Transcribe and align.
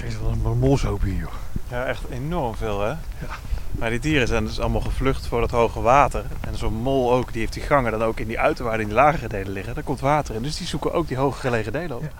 Kijk, 0.00 0.12
wat 0.12 0.52
een 0.52 0.58
molshoop 0.58 1.02
hier, 1.02 1.14
joh. 1.14 1.32
Ja, 1.70 1.84
echt 1.84 2.08
enorm 2.08 2.54
veel, 2.54 2.80
hè? 2.80 2.88
Ja. 2.88 2.98
Maar 3.70 3.90
die 3.90 3.98
dieren 3.98 4.28
zijn 4.28 4.44
dus 4.44 4.60
allemaal 4.60 4.80
gevlucht 4.80 5.26
voor 5.26 5.40
dat 5.40 5.50
hoge 5.50 5.80
water. 5.80 6.24
En 6.40 6.56
zo'n 6.56 6.74
mol 6.74 7.12
ook, 7.12 7.32
die 7.32 7.40
heeft 7.40 7.52
die 7.52 7.62
gangen 7.62 7.90
dan 7.90 8.02
ook 8.02 8.20
in 8.20 8.26
die 8.26 8.38
uiterwaarden, 8.38 8.82
in 8.82 8.88
die 8.88 8.96
lagere 8.96 9.28
delen 9.28 9.52
liggen. 9.52 9.74
Daar 9.74 9.82
komt 9.82 10.00
water 10.00 10.34
in. 10.34 10.42
Dus 10.42 10.56
die 10.56 10.66
zoeken 10.66 10.92
ook 10.92 11.08
die 11.08 11.16
hoge 11.16 11.40
gelegen 11.40 11.72
delen 11.72 11.96
op. 11.96 12.02
Ja. 12.02 12.12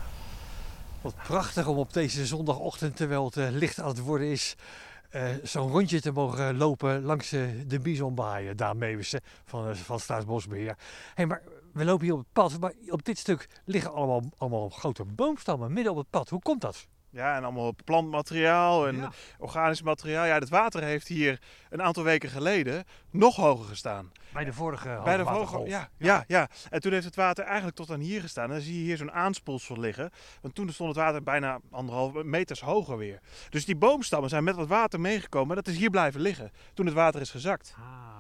Wat 1.01 1.14
prachtig 1.27 1.66
om 1.66 1.77
op 1.77 1.93
deze 1.93 2.27
zondagochtend, 2.27 2.96
terwijl 2.96 3.24
het 3.24 3.36
eh, 3.36 3.50
licht 3.50 3.80
aan 3.80 3.88
het 3.88 3.98
worden 3.98 4.26
is, 4.26 4.56
eh, 5.10 5.28
zo'n 5.42 5.70
rondje 5.70 6.00
te 6.00 6.12
mogen 6.12 6.56
lopen 6.56 7.02
langs 7.02 7.32
eh, 7.32 7.42
de 7.66 7.80
Bisonbaaien, 7.80 8.56
Daan 8.56 8.78
Meeuwissen 8.78 9.20
van, 9.44 9.68
eh, 9.68 9.74
van 9.74 10.00
Staatsbosbeheer. 10.00 10.76
Hey, 11.14 11.26
maar 11.26 11.42
we 11.72 11.84
lopen 11.84 12.04
hier 12.04 12.14
op 12.14 12.18
het 12.18 12.32
pad, 12.32 12.60
maar 12.60 12.72
op 12.88 13.04
dit 13.04 13.18
stuk 13.18 13.48
liggen 13.64 13.92
allemaal, 13.92 14.22
allemaal 14.38 14.68
grote 14.68 15.04
boomstammen 15.04 15.72
midden 15.72 15.92
op 15.92 15.98
het 15.98 16.10
pad. 16.10 16.28
Hoe 16.28 16.42
komt 16.42 16.60
dat? 16.60 16.86
Ja, 17.12 17.36
en 17.36 17.45
allemaal 17.45 17.74
plantmateriaal 17.84 18.86
en 18.89 18.96
Ja. 18.96 19.11
organisch 19.39 19.82
materiaal. 19.82 20.26
Ja, 20.26 20.35
het 20.35 20.48
water 20.48 20.82
heeft 20.82 21.08
hier 21.08 21.40
een 21.71 21.82
aantal 21.82 22.02
weken 22.02 22.29
geleden 22.29 22.85
nog 23.11 23.36
hoger 23.36 23.64
gestaan. 23.64 24.12
Bij 24.32 24.44
de 24.44 24.52
vorige 24.52 25.00
Bij 25.04 25.16
de 25.16 25.25
vorige, 25.25 25.58
ja, 25.58 25.88
ja. 25.96 26.25
Ja, 26.26 26.49
En 26.71 26.80
toen 26.80 26.93
heeft 26.93 27.04
het 27.04 27.16
water 27.16 27.44
eigenlijk 27.44 27.76
tot 27.76 27.90
aan 27.90 28.00
hier 28.00 28.21
gestaan. 28.21 28.44
En 28.44 28.50
dan 28.50 28.61
zie 28.61 28.79
je 28.79 28.85
hier 28.85 28.96
zo'n 28.96 29.12
aanspoelsel 29.12 29.79
liggen. 29.79 30.11
Want 30.40 30.54
toen 30.54 30.71
stond 30.72 30.88
het 30.88 30.99
water 31.04 31.22
bijna 31.22 31.58
anderhalve 31.71 32.25
meters 32.25 32.61
hoger 32.61 32.97
weer. 32.97 33.20
Dus 33.48 33.64
die 33.64 33.77
boomstammen 33.77 34.30
zijn 34.30 34.44
met 34.44 34.56
het 34.56 34.69
water 34.69 35.00
meegekomen. 35.00 35.56
Dat 35.56 35.66
is 35.66 35.77
hier 35.77 35.91
blijven 35.91 36.20
liggen 36.20 36.50
toen 36.74 36.86
het 36.86 36.94
water 36.94 37.20
is 37.20 37.30
gezakt. 37.30 37.74
Ah. 37.78 38.19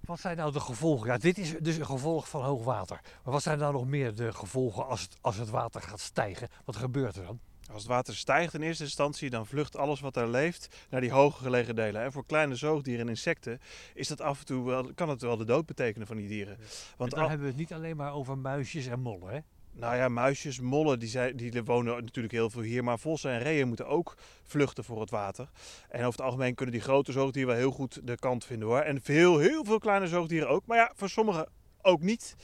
Wat 0.00 0.20
zijn 0.20 0.36
nou 0.36 0.52
de 0.52 0.60
gevolgen? 0.60 1.06
Ja, 1.06 1.18
dit 1.18 1.38
is 1.38 1.54
dus 1.60 1.76
een 1.76 1.86
gevolg 1.86 2.28
van 2.28 2.42
hoogwater. 2.42 3.00
Maar 3.24 3.32
wat 3.32 3.42
zijn 3.42 3.58
nou 3.58 3.72
nog 3.72 3.86
meer 3.86 4.14
de 4.14 4.32
gevolgen 4.32 4.86
als 4.86 5.00
het, 5.00 5.16
als 5.20 5.36
het 5.36 5.50
water 5.50 5.82
gaat 5.82 6.00
stijgen? 6.00 6.48
Wat 6.64 6.76
gebeurt 6.76 7.16
er 7.16 7.24
dan? 7.24 7.40
Als 7.72 7.82
het 7.82 7.92
water 7.92 8.16
stijgt 8.16 8.54
in 8.54 8.62
eerste 8.62 8.84
instantie, 8.84 9.30
dan 9.30 9.46
vlucht 9.46 9.76
alles 9.76 10.00
wat 10.00 10.16
er 10.16 10.28
leeft 10.28 10.68
naar 10.90 11.00
die 11.00 11.10
hoger 11.12 11.42
gelegen 11.42 11.74
delen. 11.74 12.02
En 12.02 12.12
voor 12.12 12.26
kleine 12.26 12.54
zoogdieren 12.54 13.02
en 13.02 13.08
insecten 13.08 13.60
is 13.94 14.08
dat 14.08 14.20
af 14.20 14.38
en 14.38 14.44
toe 14.44 14.64
wel, 14.66 14.90
kan 14.94 15.08
het 15.08 15.22
wel 15.22 15.36
de 15.36 15.44
dood 15.44 15.66
betekenen 15.66 16.06
van 16.06 16.16
die 16.16 16.28
dieren. 16.28 16.56
Want 16.56 16.70
Want 16.96 17.10
dan 17.10 17.20
al- 17.20 17.28
hebben 17.28 17.46
we 17.46 17.52
het 17.52 17.60
niet 17.60 17.72
alleen 17.72 17.96
maar 17.96 18.14
over 18.14 18.38
muisjes 18.38 18.86
en 18.86 19.00
mollen, 19.00 19.34
hè? 19.34 19.38
Nou 19.72 19.96
ja, 19.96 20.08
muisjes, 20.08 20.60
mollen, 20.60 20.98
die, 20.98 21.08
zijn, 21.08 21.36
die 21.36 21.62
wonen 21.64 22.04
natuurlijk 22.04 22.34
heel 22.34 22.50
veel 22.50 22.62
hier. 22.62 22.84
Maar 22.84 22.98
vossen 22.98 23.30
en 23.30 23.38
reeën 23.38 23.68
moeten 23.68 23.86
ook 23.86 24.16
vluchten 24.44 24.84
voor 24.84 25.00
het 25.00 25.10
water. 25.10 25.48
En 25.88 25.98
over 25.98 26.10
het 26.10 26.20
algemeen 26.20 26.54
kunnen 26.54 26.74
die 26.74 26.82
grote 26.82 27.12
zoogdieren 27.12 27.50
wel 27.50 27.60
heel 27.60 27.70
goed 27.70 28.00
de 28.06 28.16
kant 28.16 28.44
vinden 28.44 28.68
hoor. 28.68 28.80
En 28.80 29.00
veel, 29.02 29.38
heel 29.38 29.64
veel 29.64 29.78
kleine 29.78 30.06
zoogdieren 30.06 30.48
ook. 30.48 30.66
Maar 30.66 30.76
ja, 30.76 30.92
voor 30.94 31.08
sommigen 31.08 31.48
ook 31.82 32.00
niet. 32.00 32.36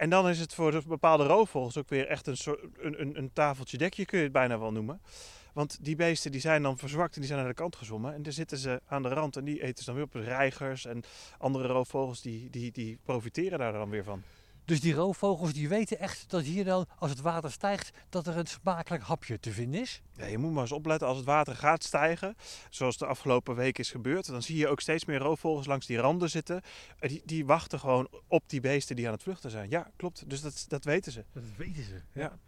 En 0.00 0.10
dan 0.10 0.28
is 0.28 0.38
het 0.40 0.54
voor 0.54 0.70
de 0.70 0.82
bepaalde 0.86 1.24
roofvogels 1.24 1.76
ook 1.76 1.88
weer 1.88 2.06
echt 2.06 2.26
een, 2.26 2.36
soort, 2.36 2.60
een, 2.78 3.00
een, 3.00 3.18
een 3.18 3.32
tafeltje 3.32 3.78
dekje, 3.78 4.04
kun 4.04 4.18
je 4.18 4.24
het 4.24 4.32
bijna 4.32 4.58
wel 4.58 4.72
noemen. 4.72 5.00
Want 5.52 5.84
die 5.84 5.96
beesten 5.96 6.32
die 6.32 6.40
zijn 6.40 6.62
dan 6.62 6.78
verzwakt 6.78 7.14
en 7.14 7.20
die 7.20 7.28
zijn 7.28 7.40
naar 7.40 7.48
de 7.48 7.54
kant 7.54 7.76
gezwommen. 7.76 8.14
En 8.14 8.22
dan 8.22 8.32
zitten 8.32 8.58
ze 8.58 8.80
aan 8.86 9.02
de 9.02 9.08
rand 9.08 9.36
en 9.36 9.44
die 9.44 9.62
eten 9.62 9.78
ze 9.78 9.84
dan 9.84 9.94
weer 9.94 10.04
op. 10.04 10.14
Reigers 10.14 10.84
en 10.86 11.02
andere 11.38 11.66
roofvogels 11.66 12.20
die, 12.20 12.50
die, 12.50 12.72
die 12.72 12.98
profiteren 13.02 13.58
daar 13.58 13.72
dan 13.72 13.90
weer 13.90 14.04
van. 14.04 14.22
Dus 14.70 14.80
die 14.80 14.94
roofvogels 14.94 15.52
die 15.52 15.68
weten 15.68 15.98
echt 15.98 16.24
dat 16.30 16.42
hier 16.42 16.64
dan, 16.64 16.86
als 16.98 17.10
het 17.10 17.20
water 17.20 17.52
stijgt, 17.52 17.90
dat 18.08 18.26
er 18.26 18.36
een 18.36 18.46
smakelijk 18.46 19.02
hapje 19.02 19.40
te 19.40 19.52
vinden 19.52 19.80
is. 19.80 20.02
Ja, 20.16 20.24
je 20.26 20.38
moet 20.38 20.52
maar 20.52 20.62
eens 20.62 20.72
opletten 20.72 21.08
als 21.08 21.16
het 21.16 21.26
water 21.26 21.56
gaat 21.56 21.84
stijgen, 21.84 22.36
zoals 22.68 22.96
de 22.96 23.06
afgelopen 23.06 23.54
week 23.54 23.78
is 23.78 23.90
gebeurd. 23.90 24.26
Dan 24.26 24.42
zie 24.42 24.56
je 24.56 24.68
ook 24.68 24.80
steeds 24.80 25.04
meer 25.04 25.18
roofvogels 25.18 25.66
langs 25.66 25.86
die 25.86 25.98
randen 25.98 26.30
zitten. 26.30 26.62
Eh, 26.98 27.08
Die, 27.08 27.22
die 27.24 27.46
wachten 27.46 27.78
gewoon 27.78 28.08
op 28.28 28.42
die 28.46 28.60
beesten 28.60 28.96
die 28.96 29.06
aan 29.06 29.12
het 29.12 29.22
vluchten 29.22 29.50
zijn. 29.50 29.70
Ja, 29.70 29.90
klopt. 29.96 30.30
Dus 30.30 30.40
dat, 30.40 30.64
dat 30.68 30.84
weten 30.84 31.12
ze. 31.12 31.24
Dat 31.32 31.44
weten 31.56 31.84
ze. 31.84 32.02
Ja. 32.12 32.38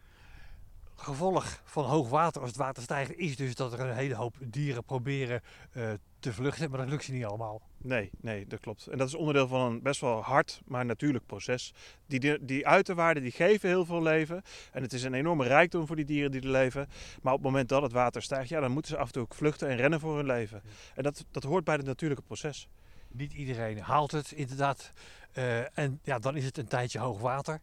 Gevolg 0.97 1.61
van 1.65 1.85
hoog 1.85 2.09
water 2.09 2.41
als 2.41 2.51
het 2.51 2.59
water 2.59 2.83
stijgt 2.83 3.17
is 3.17 3.37
dus 3.37 3.55
dat 3.55 3.73
er 3.73 3.81
een 3.81 3.95
hele 3.95 4.15
hoop 4.15 4.37
dieren 4.41 4.85
proberen 4.85 5.43
eh, 5.73 5.91
te 6.19 6.33
vluchten, 6.33 6.71
maar 6.71 6.79
dat 6.79 6.89
lukt 6.89 7.05
ze 7.05 7.13
niet 7.13 7.25
allemaal. 7.25 7.61
Nee, 7.79 8.11
nee, 8.21 8.47
dat 8.47 8.61
klopt. 8.61 8.87
En 8.87 8.99
dat 8.99 9.09
is 9.09 9.15
onderdeel 9.15 9.49
van 9.49 9.61
een 9.61 9.83
best 9.83 10.01
wel 10.01 10.23
hard, 10.23 10.61
maar 10.67 10.85
natuurlijk 10.85 11.27
proces. 11.27 11.75
Die, 12.07 12.21
die, 12.21 12.45
die 12.45 12.67
uiterwaarden 12.67 13.23
die 13.23 13.33
geven 13.33 13.69
heel 13.69 13.85
veel 13.85 14.03
leven. 14.03 14.43
En 14.73 14.83
het 14.83 14.93
is 14.93 15.03
een 15.03 15.15
enorme 15.15 15.47
rijkdom 15.47 15.87
voor 15.87 15.97
die 15.97 16.05
dieren 16.05 16.31
die 16.31 16.41
er 16.41 16.49
leven. 16.49 16.89
Maar 17.23 17.33
op 17.33 17.39
het 17.39 17.49
moment 17.49 17.69
dat 17.69 17.83
het 17.83 17.93
water 17.93 18.23
stijgt, 18.23 18.49
ja, 18.49 18.61
dan 18.61 18.73
moeten 18.73 18.91
ze 18.91 18.99
af 18.99 19.07
en 19.07 19.13
toe 19.13 19.23
ook 19.23 19.35
vluchten 19.35 19.69
en 19.69 19.77
rennen 19.77 20.01
voor 20.01 20.17
hun 20.17 20.27
leven. 20.27 20.63
En 20.95 21.03
dat, 21.03 21.25
dat 21.31 21.43
hoort 21.43 21.65
bij 21.65 21.75
het 21.75 21.87
natuurlijke 21.87 22.25
proces. 22.25 22.69
Niet 23.09 23.33
iedereen 23.33 23.79
haalt 23.79 24.13
het 24.13 24.33
inderdaad. 24.33 24.93
Eh, 25.33 25.79
en 25.79 26.01
ja, 26.03 26.19
dan 26.19 26.37
is 26.37 26.45
het 26.45 26.59
een 26.59 26.69
tijdje 26.69 26.99
hoog 26.99 27.21
water. 27.21 27.61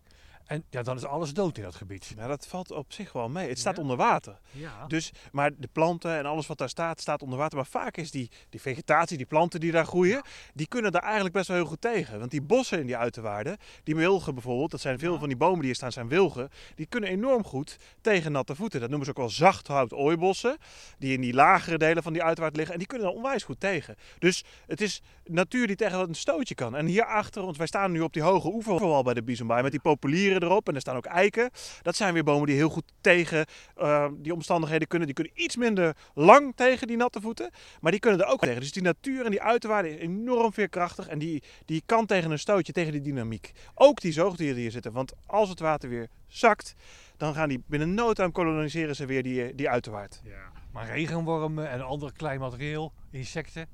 En 0.50 0.64
ja, 0.70 0.82
dan 0.82 0.96
is 0.96 1.06
alles 1.06 1.34
dood 1.34 1.58
in 1.58 1.64
dat 1.64 1.76
gebied. 1.76 2.14
Nou, 2.16 2.28
dat 2.28 2.48
valt 2.48 2.72
op 2.72 2.94
zich 2.94 3.12
wel 3.14 3.30
mee. 3.30 3.50
Het 3.50 3.60
staat 3.60 3.76
Ja? 3.76 3.82
onder 3.82 3.98
water. 3.98 4.40
Ja. 4.52 4.88
Dus, 4.88 5.12
maar 5.32 5.52
de 5.58 5.68
planten 5.72 6.18
en 6.18 6.26
alles 6.26 6.48
wat 6.48 6.58
daar 6.58 6.70
staat, 6.70 7.00
staat 7.02 7.22
onder 7.22 7.38
water. 7.38 7.58
Maar 7.58 7.66
vaak 7.66 7.98
is 7.98 8.12
die, 8.12 8.30
die 8.50 8.62
vegetatie, 8.62 9.18
die 9.18 9.26
planten 9.26 9.60
die 9.60 9.72
daar 9.72 9.86
groeien, 9.86 10.22
die 10.54 10.68
kunnen 10.68 10.92
daar 10.92 11.02
eigenlijk 11.04 11.34
best 11.34 11.48
wel 11.48 11.58
heel 11.58 11.66
goed 11.66 11.82
tegen. 11.82 12.20
Want 12.20 12.32
die 12.32 12.42
bossen 12.42 12.80
in 12.80 12.86
die 12.86 12.98
uiterwaarden, 12.98 13.58
die 13.84 13.96
wilgen 13.96 14.34
bijvoorbeeld, 14.34 14.72
dat 14.72 14.82
zijn 14.82 15.00
veel 15.00 15.14
Ja. 15.14 15.20
van 15.20 15.28
die 15.28 15.38
bomen 15.38 15.56
die 15.58 15.66
hier 15.66 15.76
staan, 15.76 15.92
zijn 15.92 16.08
wilgen. 16.08 16.50
Die 16.76 16.86
kunnen 16.86 17.10
enorm 17.10 17.44
goed 17.44 17.78
tegen 18.02 18.32
natte 18.32 18.56
voeten. 18.56 18.80
Dat 18.80 18.90
noemen 18.90 19.06
ze 19.06 19.12
ook 19.12 19.18
wel 19.18 19.30
zachthout 19.30 19.94
ooibossen, 19.94 20.58
die 20.98 21.14
in 21.14 21.22
die 21.22 21.34
lagere 21.34 21.78
delen 21.78 22.04
van 22.04 22.14
die 22.14 22.24
uitwaard 22.24 22.56
liggen. 22.56 22.74
En 22.74 22.80
die 22.80 22.88
kunnen 22.88 23.08
daar 23.08 23.16
onwijs 23.16 23.44
goed 23.44 23.60
tegen. 23.60 23.96
Dus 24.20 24.44
het 24.68 24.82
is 24.82 25.02
natuur 25.26 25.68
die 25.68 25.76
tegen 25.76 25.98
wat 25.98 26.08
een 26.08 26.16
stootje 26.16 26.56
kan. 26.56 26.76
En 26.76 26.86
hierachter, 26.86 27.44
want 27.44 27.58
wij 27.58 27.68
staan 27.68 27.92
nu 27.92 28.02
op 28.02 28.14
die 28.14 28.22
hoge 28.24 28.48
oeverwal 28.54 29.04
bij 29.04 29.14
de 29.14 29.24
Bisonbaai 29.24 29.62
met 29.62 29.72
die 29.72 29.80
populieren 29.82 30.39
erop. 30.44 30.68
En 30.68 30.76
er 30.76 30.82
staan 30.82 30.96
ook 30.96 31.06
eiken. 31.06 31.50
Dat 31.82 31.96
zijn 31.96 32.14
weer 32.14 32.24
bomen 32.24 32.48
die 32.48 32.56
heel 32.56 32.70
goed 32.70 32.84
tegen 33.02 33.46
eh, 33.76 34.08
die 34.18 34.34
omstandigheden 34.34 34.88
kunnen. 34.88 35.08
Die 35.08 35.16
kunnen 35.16 35.34
iets 35.44 35.56
minder 35.56 35.96
lang 36.14 36.54
tegen 36.56 36.88
die 36.88 36.98
natte 36.98 37.22
voeten. 37.22 37.50
Maar 37.82 37.92
die 37.92 38.00
kunnen 38.00 38.20
er 38.20 38.26
ook 38.28 38.40
tegen. 38.42 38.60
Dus 38.60 38.72
die 38.72 38.84
natuur 38.84 39.26
en 39.26 39.32
die 39.32 39.42
uiterwaarde 39.42 39.90
is 39.90 40.02
enorm 40.02 40.54
veerkrachtig. 40.54 41.08
En 41.08 41.20
die, 41.20 41.44
die 41.66 41.84
kan 41.86 42.06
tegen 42.06 42.32
een 42.32 42.40
stootje, 42.40 42.74
tegen 42.74 42.92
die 42.92 43.02
dynamiek. 43.02 43.52
Ook 43.76 44.02
die 44.02 44.12
zoogdieren 44.12 44.54
die 44.54 44.64
hier 44.64 44.72
zitten. 44.72 44.92
Want 44.92 45.14
als 45.26 45.50
het 45.50 45.60
water 45.60 45.90
weer 45.90 46.08
zakt, 46.28 46.74
dan 47.18 47.34
gaan 47.34 47.50
die 47.50 47.64
binnen 47.68 47.94
no 47.94 48.14
time 48.14 48.32
koloniseren 48.32 48.96
ze 48.96 49.06
weer 49.06 49.24
die, 49.24 49.56
die 49.56 49.70
uiterwaard. 49.70 50.22
ja. 50.24 50.58
Maar 50.72 50.86
regenwormen 50.92 51.70
en 51.70 51.82
ander 51.82 52.14
klein 52.14 52.40
materieel, 52.40 52.94
insecten, 53.12 53.68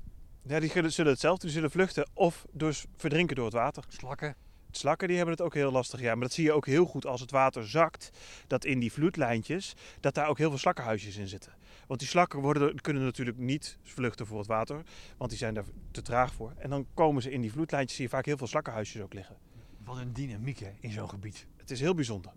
Ja, 0.47 0.59
die 0.59 0.69
zullen 0.69 0.91
zullen 0.93 1.11
hetzelfde. 1.11 1.45
Die 1.45 1.55
zullen 1.55 1.71
vluchten 1.71 2.09
of 2.13 2.45
dus 2.51 2.85
verdrinken 2.95 3.35
door 3.35 3.45
het 3.45 3.53
water. 3.53 3.83
slakken. 3.87 4.35
Slakken 4.77 5.07
die 5.07 5.17
hebben 5.17 5.35
het 5.35 5.45
ook 5.45 5.53
heel 5.53 5.71
lastig. 5.71 5.99
Ja, 5.99 6.13
maar 6.13 6.23
dat 6.23 6.33
zie 6.33 6.43
je 6.43 6.51
ook 6.51 6.65
heel 6.65 6.85
goed 6.85 7.05
als 7.05 7.21
het 7.21 7.31
water 7.31 7.67
zakt. 7.67 8.09
Dat 8.47 8.65
in 8.65 8.79
die 8.79 8.91
vloedlijntjes, 8.91 9.73
dat 9.99 10.13
daar 10.13 10.27
ook 10.27 10.37
heel 10.37 10.49
veel 10.49 10.57
slakkenhuisjes 10.57 11.17
in 11.17 11.27
zitten. 11.27 11.53
Want 11.87 11.99
die 11.99 12.09
slakken 12.09 12.39
worden, 12.39 12.81
kunnen 12.81 13.03
natuurlijk 13.03 13.37
niet 13.37 13.77
vluchten 13.83 14.25
voor 14.25 14.37
het 14.37 14.47
water. 14.47 14.83
Want 15.17 15.29
die 15.29 15.39
zijn 15.39 15.53
daar 15.53 15.65
te 15.91 16.01
traag 16.01 16.33
voor. 16.33 16.53
En 16.57 16.69
dan 16.69 16.87
komen 16.93 17.21
ze 17.21 17.31
in 17.31 17.41
die 17.41 17.51
vloedlijntjes, 17.51 17.95
zie 17.95 18.05
je 18.05 18.11
vaak 18.11 18.25
heel 18.25 18.37
veel 18.37 18.47
slakkenhuisjes 18.47 19.01
ook 19.01 19.13
liggen. 19.13 19.37
Wat 19.83 19.97
een 19.97 20.13
dynamiek 20.13 20.59
hè, 20.59 20.71
in 20.79 20.91
zo'n 20.91 21.09
gebied. 21.09 21.47
Het 21.57 21.71
is 21.71 21.79
heel 21.79 21.93
bijzonder. 21.93 22.31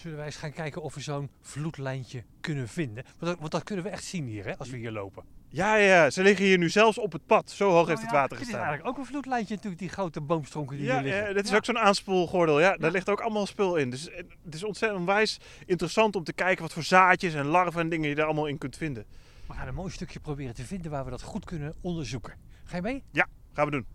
Zullen 0.00 0.16
wij 0.16 0.26
eens 0.26 0.36
gaan 0.36 0.52
kijken 0.52 0.82
of 0.82 0.94
we 0.94 1.00
zo'n 1.00 1.30
vloedlijntje 1.40 2.24
kunnen 2.40 2.68
vinden? 2.68 3.04
Want 3.04 3.18
dat, 3.20 3.38
want 3.38 3.50
dat 3.52 3.62
kunnen 3.62 3.84
we 3.84 3.90
echt 3.90 4.04
zien 4.04 4.24
hier, 4.26 4.44
hè, 4.44 4.58
als 4.58 4.70
we 4.70 4.76
hier 4.76 4.90
lopen. 4.90 5.24
Ja, 5.48 5.76
ja, 5.76 5.84
ja, 6.04 6.10
ze 6.10 6.22
liggen 6.22 6.44
hier 6.44 6.58
nu 6.58 6.68
zelfs 6.68 6.98
op 6.98 7.12
het 7.12 7.26
pad. 7.26 7.50
Zo 7.50 7.70
hoog 7.70 7.86
heeft 7.88 8.00
het 8.02 8.10
water 8.10 8.30
Het 8.30 8.40
is 8.40 8.46
gestaan. 8.46 8.64
eigenlijk 8.66 8.88
ook 8.88 8.98
een 9.04 9.10
vloedlijntje 9.10 9.54
natuurlijk, 9.54 9.80
die 9.80 9.88
grote 9.90 10.20
boomstronken 10.20 10.76
die 10.76 10.86
Ja, 10.86 10.94
hier 10.94 11.02
liggen. 11.02 11.26
ja, 11.28 11.32
dit 11.32 11.44
is 11.44 11.50
Ja. 11.50 11.56
ook 11.56 11.64
zo'n 11.64 11.78
aanspoelgordel. 11.78 12.60
Ja, 12.60 12.70
daar 12.70 12.80
Ja. 12.80 12.88
ligt 12.88 13.08
ook 13.08 13.20
allemaal 13.20 13.46
spul 13.46 13.76
in. 13.76 13.90
Dus 13.90 14.08
eh, 14.08 14.16
het 14.44 14.54
is 14.54 14.64
ontzettend 14.64 15.00
onwijs 15.00 15.38
interessant 15.66 16.16
om 16.16 16.24
te 16.24 16.32
kijken 16.32 16.62
wat 16.62 16.72
voor 16.72 16.82
zaadjes 16.82 17.34
en 17.34 17.46
larven 17.46 17.80
en 17.80 17.88
dingen 17.88 18.08
je 18.08 18.14
daar 18.14 18.24
allemaal 18.26 18.46
in 18.46 18.58
kunt 18.58 18.76
vinden. 18.76 19.04
We 19.46 19.52
gaan 19.54 19.68
een 19.68 19.74
mooi 19.74 19.90
stukje 19.90 20.20
proberen 20.20 20.54
te 20.54 20.64
vinden 20.64 20.90
waar 20.90 21.04
we 21.04 21.10
dat 21.10 21.22
goed 21.22 21.44
kunnen 21.44 21.74
onderzoeken. 21.80 22.34
Ga 22.64 22.76
je 22.76 22.82
mee? 22.82 23.02
Gaan 23.52 23.64
we 23.64 23.70
doen. 23.70 23.86